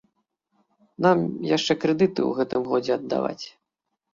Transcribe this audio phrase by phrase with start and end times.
[1.05, 1.17] Нам
[1.57, 3.45] яшчэ крэдыты ў гэтым годзе аддаваць.